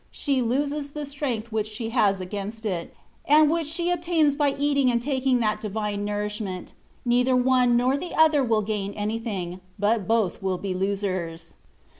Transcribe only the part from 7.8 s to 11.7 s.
the other will gain anything, but both will be losers.